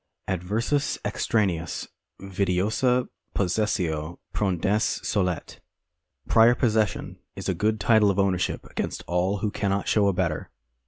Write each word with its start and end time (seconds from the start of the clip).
Adversus 0.27 0.97
extraneos 1.05 1.87
vitiosa 2.19 3.07
possessio 3.35 4.17
prodesse 4.33 4.99
solet. 5.05 5.57
D. 5.57 5.57
41. 5.57 5.57
2. 5.57 5.59
53. 6.25 6.33
Prior 6.33 6.55
possession 6.55 7.19
is 7.35 7.47
a 7.47 7.53
good 7.53 7.79
title 7.79 8.09
of 8.09 8.17
ownership 8.17 8.65
against 8.65 9.03
all 9.05 9.37
who 9.45 9.51
cannot 9.51 9.87
show 9.87 10.07
a 10.07 10.13
better. 10.13 10.49